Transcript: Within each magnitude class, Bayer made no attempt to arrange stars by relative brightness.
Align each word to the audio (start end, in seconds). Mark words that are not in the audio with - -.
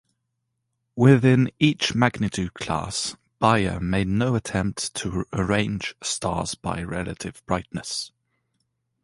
Within 0.95 1.51
each 1.59 1.93
magnitude 1.93 2.55
class, 2.55 3.15
Bayer 3.39 3.79
made 3.79 4.07
no 4.07 4.33
attempt 4.33 4.95
to 4.95 5.25
arrange 5.31 5.93
stars 6.01 6.55
by 6.55 6.81
relative 6.81 7.45
brightness. 7.45 8.11